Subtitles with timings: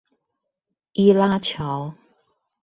[0.93, 1.93] 伊拉橋